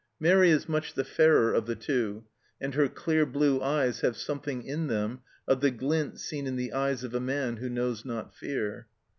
[0.19, 2.25] Mairi is much the fairer of the two,
[2.59, 6.73] and her clear blue eyes have something in them of the glint seen in the
[6.73, 8.87] eyes of a man who knows not fear.